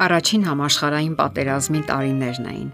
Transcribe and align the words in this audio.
Առաջին 0.00 0.44
համաշխարհային 0.48 1.16
պատերազմի 1.18 1.80
տարիներն 1.90 2.46
էին։ 2.50 2.68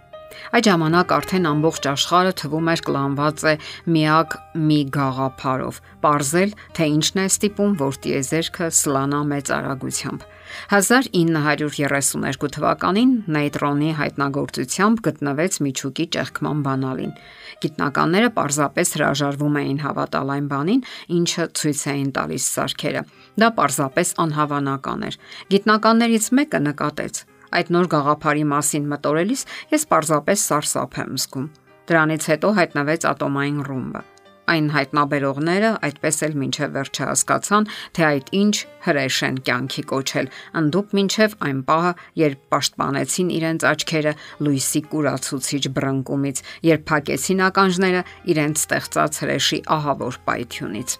Այդ 0.54 0.66
ժամանակ 0.68 1.12
արդեն 1.16 1.48
ամբողջ 1.50 1.86
աշխարհը 1.90 2.32
թվում 2.40 2.70
էր 2.72 2.82
կլանված 2.86 3.44
է 3.50 3.54
միակ 3.96 4.36
մի 4.68 4.78
գաղափարով՝ 4.96 5.80
ողրզել, 6.06 6.54
թե 6.76 6.88
ինչն 6.92 7.20
է 7.22 7.26
ստիպում, 7.32 7.72
որ 7.82 7.98
տիեզերքը 8.06 8.68
սլանա 8.78 9.20
մեծ 9.32 9.52
արագությամբ։ 9.56 10.26
1932 10.70 12.50
թվականին 12.56 13.12
նեյտրոնի 13.36 13.90
հայտնագործությամբ 14.00 15.02
գտնվեց 15.06 15.58
միջուկի 15.66 16.06
ճեղքման 16.16 16.60
բանալին։ 16.66 17.14
Գիտնականները 17.66 18.30
պարզապես 18.36 18.94
հրաժարվում 18.96 19.58
էին 19.62 19.80
հավատալ 19.82 20.34
այն 20.36 20.50
բանին, 20.52 20.84
ինչը 21.18 21.48
ցույց 21.58 21.82
էին 21.96 22.10
տալիս 22.20 22.50
սարքերը։ 22.56 23.02
Դա 23.36 23.52
պարզապես 23.60 24.12
անհավանական 24.24 25.06
էր։ 25.10 25.20
Գիտնականներից 25.52 26.26
մեկը 26.40 26.60
նկատեց. 26.66 27.14
այդ 27.56 27.68
նոր 27.72 27.86
գաղափարի 27.92 28.44
մասին 28.52 28.88
մտորելիս 28.90 29.42
ես 29.76 29.86
պարզապես 29.92 30.48
սարսափ 30.50 30.98
եմ 31.04 31.14
զգում։ 31.22 31.46
Դրանից 31.86 32.22
հետո 32.32 32.48
հայտնվեց 32.58 33.08
ատոմային 33.12 33.60
ռումբը 33.70 34.02
այն 34.50 34.68
հայտնաբերողները 34.74 35.70
այդպես 35.86 36.18
էլ 36.26 36.36
մինչև 36.42 36.74
վերջը 36.76 37.06
հասկացան, 37.10 37.66
թե 37.96 38.04
այդ 38.08 38.30
ինչ 38.40 38.54
հրեշ 38.86 39.18
են 39.28 39.40
կյանքի 39.48 39.84
կոչել, 39.92 40.30
ընդդուք 40.60 40.94
մինչև 40.98 41.34
այն 41.48 41.62
պահը, 41.70 41.92
երբ 42.22 42.44
պաշտպանեցին 42.54 43.32
իրենց 43.38 43.66
աչքերը 43.72 44.14
լույսի 44.46 44.82
կուրացուցիչ 44.94 45.64
բռնկումից, 45.80 46.44
երբ 46.70 46.86
փակեցին 46.92 47.44
ականջները 47.50 48.06
իրենց 48.36 48.64
ստեղծած 48.66 49.20
հրեշի 49.26 49.60
ահավոր 49.80 50.22
պայթյունից։ 50.30 50.98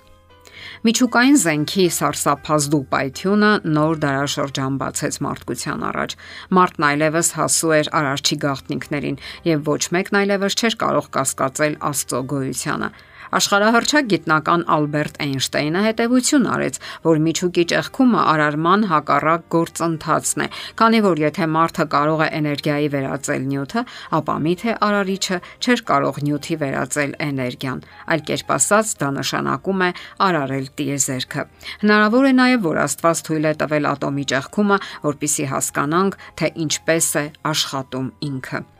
Միջուկային 0.86 1.38
զենքի 1.42 1.86
սարսափազդու 1.96 2.82
պայթյունը 2.92 3.50
նոր 3.76 4.00
դարաշրջան 4.04 4.78
բացեց 4.82 5.18
մարդկության 5.26 5.84
առաջ։ 5.90 6.16
Մարդն 6.58 6.86
այլևս 6.90 7.32
հասու 7.40 7.74
էր 7.80 7.90
արարչի 8.00 8.38
գաղտնիքներին 8.46 9.20
եւ 9.50 9.68
ոչ 9.72 9.82
մեկն 9.96 10.20
այլևս 10.22 10.58
չէր 10.60 10.78
կարող 10.86 11.10
կասկածել 11.16 11.78
Աստծո 11.90 12.22
գոյությանը։ 12.36 12.90
Աշխարհահռչակ 13.34 14.08
գիտնական 14.12 14.62
Ալբերտ 14.76 15.16
Էյնշտեյնը 15.24 15.80
հետևություն 15.86 16.46
արեց, 16.56 16.78
որ 17.06 17.20
միջուկի 17.26 17.64
ճեղքումը 17.72 18.20
արարման 18.32 18.86
հակառակ 18.90 19.46
գործընթացն 19.56 20.44
է, 20.46 20.48
քանի 20.78 21.00
որ 21.06 21.22
եթե 21.24 21.48
մարդը 21.56 21.86
կարող 21.96 22.22
է 22.26 22.28
էներգիայի 22.38 22.88
վերածել 22.94 23.48
նյութը, 23.50 23.84
ապա 24.20 24.36
միթե 24.46 24.76
արարիչը 24.86 25.40
չէր 25.62 25.82
կարող 25.90 26.20
նյութի 26.26 26.58
վերածել 26.62 27.16
էներգիան։ 27.26 27.82
Այլ 28.06 28.24
կերպ 28.30 28.54
ասած, 28.56 28.94
դա 29.02 29.10
նշանակում 29.16 29.84
է 29.86 29.90
արարել 30.28 30.70
տիեզերքը։ 30.78 31.46
Հնարավոր 31.82 32.30
է 32.30 32.32
նաև, 32.40 32.64
որ 32.70 32.80
Աստված 32.86 33.26
թույլ 33.26 33.50
է 33.50 33.54
տվել 33.64 33.90
ատոմի 33.96 34.24
ճեղքումը, 34.36 34.80
որpիսի 35.10 35.50
հասկանանք, 35.56 36.22
թե 36.38 36.54
ինչպես 36.66 37.12
է 37.24 37.26
աշխատում 37.56 38.10
ինքը։ 38.30 38.75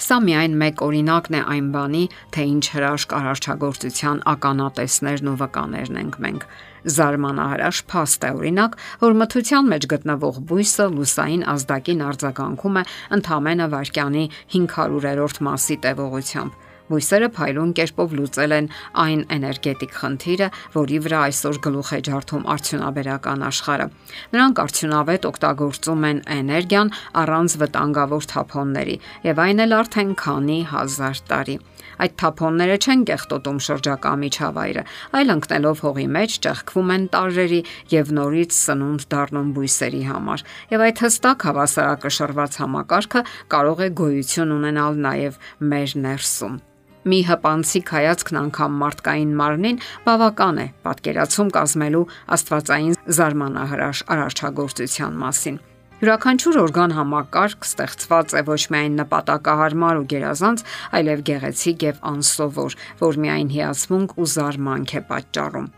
Սա 0.00 0.16
միայն 0.24 0.54
մեկ 0.60 0.80
օրինակն 0.84 1.34
է 1.36 1.40
այն 1.54 1.66
բանի, 1.74 2.04
թե 2.32 2.44
ինչ 2.50 2.62
հրաշք 2.74 3.10
արարչագործության 3.18 4.22
ականատեսներն 4.32 5.28
ու 5.28 5.34
վկաներն 5.42 5.98
ենք 6.00 6.16
մենք։ 6.24 6.46
Զարմանահրաշ 6.96 7.82
փաստ 7.92 8.24
է 8.24 8.30
օրինակ, 8.38 8.78
որ 9.04 9.18
մթության 9.20 9.70
մեջ 9.74 9.88
գտնվող 9.92 10.40
բույսը 10.48 10.88
լուսային 10.96 11.44
ազդակին 11.52 12.02
արձագանքում 12.08 12.80
է 12.80 12.86
ընդամենը 13.20 13.68
վարկյանի 13.76 14.24
500-րդ 14.56 15.44
մասի 15.50 15.80
տևողությամբ 15.84 16.69
Բույսերը 16.90 17.28
փայլուն 17.36 17.72
կերպով 17.78 18.14
լուծել 18.18 18.54
են 18.56 18.68
այն 19.04 19.20
էներգետիկ 19.36 19.92
խնդիրը, 20.00 20.48
որի 20.74 20.98
վրա 21.06 21.20
այսօր 21.30 21.58
գլուխ 21.66 21.90
է 21.94 22.00
ջարդում 22.10 22.46
արդյունաբերական 22.54 23.44
աշխարհը։ 23.46 23.86
Նրանք 24.34 24.62
արդյունավետ 24.64 25.28
օգտագործում 25.30 26.06
են 26.10 26.22
էներգիան 26.40 26.94
առանց 27.22 27.56
վտանգավոր 27.62 28.30
թափոնների, 28.34 28.96
եւ 29.30 29.42
այն 29.46 29.64
էլ 29.66 29.76
արդեն 29.80 30.14
քանի 30.24 30.58
հազար 30.74 31.22
տարի։ 31.30 31.56
Այդ 32.00 32.14
թափոնները 32.20 32.76
չեն 32.80 33.02
կեղտոտում 33.10 33.58
շրջակա 33.66 34.12
միջավայրը, 34.20 34.84
այլ 35.20 35.32
ընկնելով 35.34 35.82
հողի 35.84 36.06
մեջ 36.16 36.36
ճեղքվում 36.46 36.92
են 36.96 37.04
տարրերի 37.14 37.60
եւ 37.92 38.12
նորից 38.20 38.56
սնունդ 38.56 39.06
դառնում 39.14 39.52
բույսերի 39.58 40.02
համար։ 40.08 40.46
Եվ 40.72 40.86
այդ 40.88 41.04
հստակ 41.04 41.46
հավասարակշռված 41.50 42.58
համակարգը 42.64 43.24
կարող 43.56 43.84
է 43.84 43.92
գոյություն 44.00 44.56
ունենալ 44.56 45.00
նաեւ 45.06 45.38
մեր 45.60 45.96
ներսում։ 46.08 46.58
Մի 47.00 47.18
հպանցիկ 47.24 47.90
հայացքն 47.94 48.38
անգամ 48.40 48.74
մարդկային 48.76 49.30
մարմնին 49.38 49.78
բավական 50.04 50.58
է 50.60 50.66
պատկերացում 50.84 51.52
կազմելու 51.56 52.02
աստվածային 52.36 52.98
զարմանահրաշ 53.16 54.02
արարչագործության 54.14 55.16
մասին։ 55.22 55.56
Յուրաքանչյուր 56.00 56.58
օրգան 56.60 56.94
համակարգ 56.98 57.64
ստեղծված 57.70 58.36
է 58.36 58.44
ոչ 58.50 58.60
միայն 58.76 59.00
նպատակահարմար 59.00 60.00
ու 60.00 60.06
գերազանց, 60.12 60.64
այլև 61.00 61.24
գեղեցիկ 61.30 61.84
եւ 61.88 62.04
անսովոր, 62.12 62.78
որ 63.00 63.20
միայն 63.24 63.50
հիացմունք 63.56 64.16
ու 64.20 64.30
զարմանք 64.36 64.96
է 65.00 65.04
պատճառում։ 65.10 65.68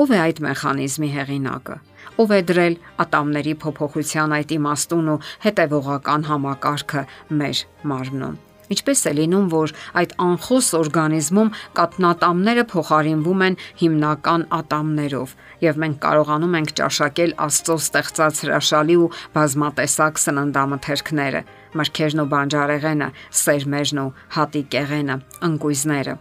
Ով 0.00 0.12
է 0.16 0.20
այդ 0.24 0.44
մեխանիզմի 0.48 1.10
հեղինակը։ 1.20 1.80
Ով 2.24 2.36
է 2.36 2.44
դրել 2.52 2.76
ատամների 3.04 3.56
փոփոխության 3.64 4.36
այդ 4.40 4.54
իմաստուն 4.60 5.10
ու 5.16 5.22
հետևողական 5.48 6.30
համակարգը 6.32 7.08
մեր 7.40 7.66
մարմնում։ 7.92 8.40
Ինչպես 8.70 9.00
է 9.10 9.12
լինում, 9.18 9.46
որ 9.50 9.72
այդ 10.00 10.12
անխոս 10.22 10.66
օրգանիզմում 10.78 11.48
կատնատամները 11.78 12.64
փոխարինվում 12.70 13.40
են 13.46 13.56
հիմնական 13.80 14.44
ատամներով, 14.58 15.32
եւ 15.64 15.80
մենք 15.82 15.96
կարողանում 16.04 16.54
ենք 16.60 16.74
ճաշակել 16.80 17.34
Աստծո 17.46 17.76
ստեղծած 17.84 18.42
հրաշալի 18.44 18.96
ու 19.00 19.08
բազմատեսակ 19.34 20.22
սննդամթերքները՝ 20.24 21.42
մրգերն 21.80 22.22
ու 22.22 22.28
բանջարեղենը, 22.30 23.08
սերմերն 23.40 24.00
ու 24.04 24.06
հատիկեղենը, 24.38 25.16
ընկույզները։ 25.50 26.14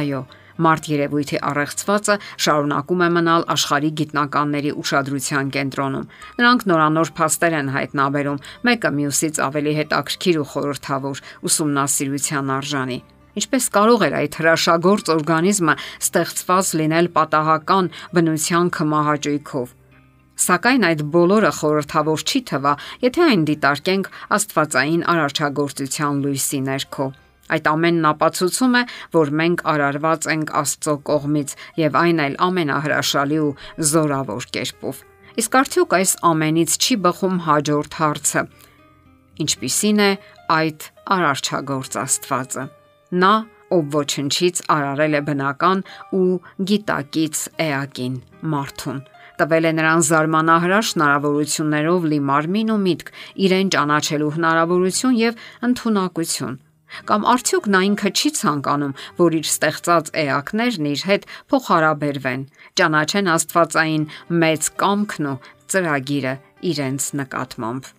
Այո, 0.00 0.22
Մարտ 0.54 0.88
երևույթի 0.92 1.38
առեղծվածը 1.50 2.16
շարունակում 2.46 3.00
է 3.04 3.08
մնալ 3.14 3.46
աշխարհի 3.54 3.90
գիտնականների 4.00 4.74
ուշադրության 4.84 5.50
կենտրոնում։ 5.56 6.10
Նրանք 6.38 6.66
նորանոր 6.70 7.10
փաստեր 7.18 7.56
են 7.58 7.72
հայտնաբերում, 7.74 8.42
մեկը 8.70 8.90
մյուսից 8.98 9.40
ավելի 9.48 9.72
հետաքրքիր 9.80 10.38
ու 10.44 10.48
խորհրդավոր 10.54 11.22
ուսումնասիրության 11.50 12.52
արժանի։ 12.58 12.98
Ինչպես 13.34 13.64
կարող 13.74 14.04
էր 14.06 14.14
այդ 14.14 14.36
հրաշագործ 14.38 15.08
օրգանիզմը 15.14 15.74
ստեղծված 16.06 16.68
լինել 16.80 17.08
պատահական 17.18 17.88
բնության 18.14 18.70
կմահաճույքով։ 18.78 19.74
Սակայն 20.44 20.86
այդ 20.90 21.02
բոլորը 21.14 21.50
խորհրդավոր 21.58 22.24
չի 22.30 22.40
թվա, 22.50 22.76
եթե 23.06 23.26
այն 23.26 23.44
դիտարկենք 23.50 24.08
Աստվածային 24.38 25.04
արարչագործության 25.14 26.24
լույսի 26.24 26.64
ներքո։ 26.70 27.12
Այդ 27.52 27.66
ամենն 27.68 28.08
ապացուցում 28.08 28.76
է, 28.80 28.82
որ 29.14 29.32
մենք 29.40 29.64
արարված 29.74 30.28
ենք 30.34 30.52
Աստծո 30.60 30.94
կողմից 31.10 31.56
եւ 31.80 31.98
այն 32.00 32.22
էլ 32.24 32.36
ամենահրաշալի 32.48 33.40
ու 33.44 33.50
զորավոր 33.92 34.46
կերպով։ 34.56 35.00
Իսկ 35.44 35.56
արդյոք 35.60 35.96
այս 35.98 36.12
ամենից 36.30 36.76
չի 36.78 36.96
բխում 37.04 37.38
հաջորդ 37.48 37.98
հարցը. 38.00 38.42
Ինչպիսին 39.44 40.04
է 40.04 40.10
այդ 40.54 40.86
արարչագործ 41.14 41.96
Աստվածը։ 42.04 42.64
Նա, 43.24 43.32
ով 43.74 43.88
ոչնչից 43.94 44.60
արարել 44.74 45.18
է 45.18 45.22
բնական 45.28 45.82
ու 46.14 46.28
գիտակից 46.70 47.42
էակին 47.64 48.16
մարդուն 48.54 49.02
տվել 49.40 49.66
է 49.66 49.72
նրան 49.74 50.02
զարմանահրաշ 50.06 50.90
հնարավորություններով 50.94 52.04
լի 52.10 52.18
մարմին 52.28 52.68
ու 52.70 52.78
միտք, 52.84 53.08
իրեն 53.46 53.72
ճանաչելու 53.74 54.30
հնարավորություն 54.36 55.16
եւ 55.18 55.40
ընտունակություն։ 55.68 56.54
Կամ 57.08 57.26
արդյոք 57.34 57.66
նա 57.74 57.80
ինքը 57.88 58.12
չի 58.14 58.30
ցանկանում, 58.38 58.94
որ 59.18 59.36
իր 59.40 59.50
ստեղծած 59.50 60.12
էակներն 60.24 60.88
իր 60.92 61.02
հետ 61.10 61.26
փոխհարաբերվեն, 61.50 62.46
ճանաչեն 62.80 63.34
Աստվածային 63.34 64.08
մեծ 64.44 64.72
կամքն 64.84 65.28
ու 65.34 65.36
ծրագիրը 65.74 66.34
իրենց 66.70 67.12
նկատմամբ։ 67.20 67.92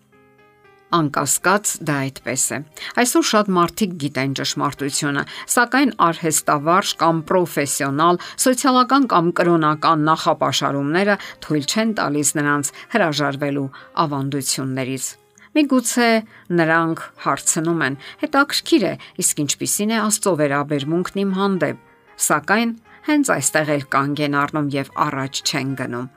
Անկասկած 0.95 1.71
դա 1.88 1.95
այդպես 2.06 2.44
է։ 2.56 2.59
Այսօր 3.01 3.25
շատ 3.31 3.50
մարդիկ 3.57 3.95
գիտեն 4.03 4.36
ճշմարտությունը, 4.39 5.24
սակայն 5.56 5.91
արհեստավարժ 6.07 6.94
կամ 7.01 7.19
պրոֆեսիոնալ, 7.31 8.21
սոցիալական 8.45 9.09
կամ 9.15 9.33
կրոնական 9.41 10.07
նախապաշարումները 10.12 11.19
թույլ 11.48 11.69
չեն 11.74 11.94
տալիս 12.00 12.33
նրանց 12.39 12.74
հրաժարվելու 12.95 13.69
ավանդություններից։ 14.06 15.13
Միգուցե 15.55 16.09
նրանք 16.51 16.99
հարցնում 17.23 17.81
են. 17.85 17.95
հետաքրքիր 18.23 18.83
է, 18.91 18.93
իսկ 19.23 19.35
ինչպիսին 19.45 19.91
է 19.95 19.97
Աստծո 20.03 20.33
վերաբերմունքն 20.41 21.21
իմ 21.23 21.31
հանդեպ։ 21.39 21.77
Սակայն 22.25 22.71
հենց 23.05 23.31
այստեղ 23.35 23.71
էլ 23.75 23.83
կանգ 23.95 24.19
են 24.25 24.35
առնում 24.41 24.67
եւ 24.75 24.91
առաջ 25.05 25.33
չեն 25.45 25.71
գնում։ 25.79 26.07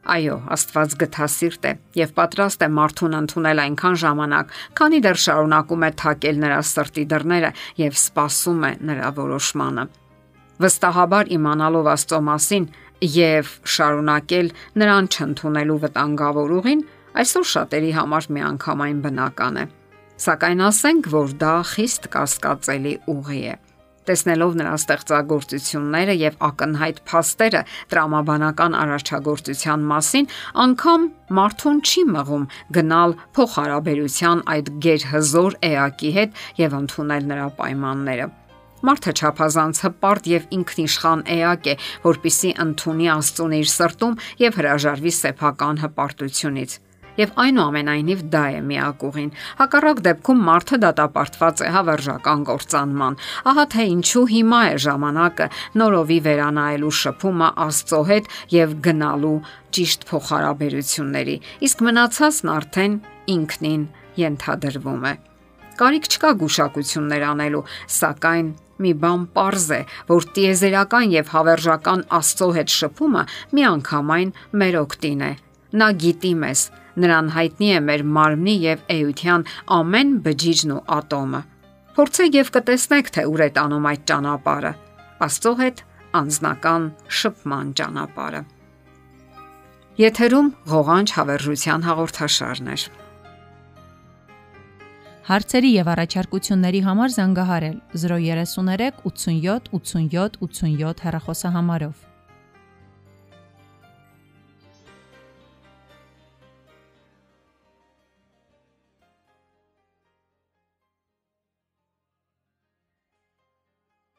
Այո, 0.00 0.36
Աստված 0.56 0.94
գթասիրտ 1.00 1.66
է 1.70 1.72
եւ 2.00 2.12
պատրաստ 2.16 2.62
է 2.64 2.68
մարդուն 2.76 3.16
ընդունել 3.20 3.58
այնքան 3.64 3.96
ժամանակ, 4.00 4.54
քանի 4.80 5.00
դեռ 5.06 5.18
շարունակում 5.24 5.84
է 5.88 5.90
թակել 6.00 6.40
նրա 6.44 6.60
սրտի 6.70 7.04
դռները 7.10 7.50
եւ 7.80 7.98
սпасում 8.00 8.62
է 8.64 8.72
նրա 8.90 9.10
որոշմանը։ 9.20 9.84
Վստահաբար 10.60 11.34
իմանալով 11.36 11.90
Աստծո 11.96 12.20
մասին 12.28 12.64
եւ 13.00 13.52
շարունակել 13.74 14.48
նրան 14.80 15.06
չընդունելու 15.16 15.78
վտանգավոր 15.84 16.56
ուղին, 16.60 16.82
Այսօր 17.18 17.46
շատերի 17.54 17.90
համար 17.96 18.30
միանգամայն 18.36 19.00
բնական 19.06 19.58
է։ 19.58 19.64
Սակայն 20.20 20.62
ասենք, 20.68 21.10
որ 21.10 21.34
դա 21.40 21.56
խիստ 21.72 22.06
կասկածելի 22.14 22.94
ուղի 23.10 23.42
է 23.50 23.56
տեսնելով 24.10 24.56
նրա 24.58 24.72
ստեղծագործությունները 24.80 26.14
եւ 26.18 26.38
ակնհայտ 26.48 26.98
փաստերը 27.10 27.60
տրամաբանական 27.92 28.76
արարչագործության 28.80 29.84
մասին, 29.92 30.28
անկամ 30.64 31.06
մարդուն 31.38 31.80
չի 31.90 32.04
մղում 32.16 32.48
գնալ 32.78 33.16
փոխհարաբերության 33.38 34.44
այդ 34.56 34.72
գերհզոր 34.86 35.58
էակի 35.70 36.12
հետ 36.18 36.44
եւ 36.64 36.76
ընդունել 36.80 37.30
նրա 37.30 37.48
պայմանները։ 37.60 38.28
Մարդը 38.80 39.12
ճափազանց 39.20 39.80
հպարտ 39.84 40.28
եւ 40.30 40.44
ինքնիշխան 40.56 41.24
էակ 41.36 41.66
է, 41.68 41.74
որpիսի 42.10 42.52
ընդունի 42.64 43.10
Աստծուն 43.14 43.56
իր 43.60 43.72
սրտում 43.76 44.20
եւ 44.40 44.60
հրաժարվի 44.60 45.12
սեփական 45.20 45.82
հպարտությունից 45.84 46.78
եւ 47.20 47.32
այնուամենայնիվ 47.44 48.24
դա 48.32 48.44
է 48.56 48.60
միակուղին։ 48.70 49.30
Հակառակ 49.60 50.02
դեպքում 50.06 50.42
մարդը 50.48 50.78
դատապարտված 50.84 51.62
է 51.66 51.70
հավերժական 51.76 52.44
կործանման։ 52.50 53.18
Ահա 53.50 53.64
թե 53.74 53.86
ինչու 53.94 54.26
հիմա 54.34 54.60
է 54.70 54.76
ժամանակը 54.86 55.48
նորովի 55.80 56.18
վերանայելու 56.26 56.94
շփումը 57.00 57.50
Աստծո 57.66 58.02
հետ 58.10 58.30
եւ 58.56 58.76
գնալու 58.86 59.36
ճիշտ 59.76 60.06
փոխհարաբերությունների։ 60.10 61.36
Իսկ 61.68 61.84
մնացածն 61.90 62.54
արդեն 62.56 62.96
ինքնին 63.36 63.84
ենթադրվում 64.20 65.04
է։ 65.10 65.14
Կարիք 65.80 66.08
չկա 66.10 66.30
գուշակություններ 66.40 67.22
անելու, 67.30 67.62
սակայն 68.00 68.48
մի 68.84 68.92
բան 69.00 69.22
པարզ 69.32 69.68
է, 69.76 69.80
որ 70.10 70.26
տիեզերական 70.36 71.14
եւ 71.14 71.30
հավերժական 71.34 72.02
Աստծո 72.20 72.48
հետ 72.56 72.74
շփումը 72.76 73.22
միանգամայն 73.56 74.34
մեր 74.60 74.78
օգտին 74.84 75.24
է։ 75.28 75.32
Նա 75.70 75.88
գիտի 76.02 76.34
մեզ, 76.40 76.62
Նրան 76.98 77.28
հայտնի 77.34 77.68
է 77.76 77.80
մեր 77.86 78.02
մարմնի 78.16 78.54
եւ 78.64 78.80
էության 78.92 79.44
ամեն 79.76 80.08
բջիջն 80.24 80.72
ու 80.74 80.80
ատոմը։ 80.96 81.40
Փորձեք 81.96 82.38
եւ 82.38 82.50
կտեսնեք, 82.56 83.10
թե 83.14 83.24
ուր 83.30 83.42
է 83.46 83.48
տանում 83.58 83.86
այդ 83.90 84.02
ճանապարհը։ 84.10 84.72
Աստծո 85.26 85.52
հետ 85.60 85.82
անznական 86.20 86.88
շփման 87.20 87.70
ճանապարհը։ 87.80 88.42
Եթերում 90.00 90.50
ղողանջ 90.74 91.14
հավերժության 91.20 91.86
հաղորդաշարն 91.88 92.70
է։ 92.74 92.76
Հարցերի 95.30 95.70
եւ 95.70 95.88
առաջարկությունների 95.94 96.80
համար 96.90 97.10
զանգահարել 97.16 97.76
033 98.04 99.02
87 99.06 99.74
87 99.78 100.40
87 100.46 101.04
հեռախոսահամարով։ 101.06 102.09